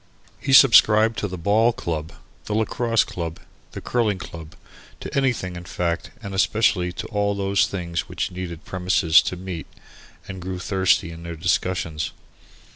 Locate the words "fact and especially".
5.65-6.91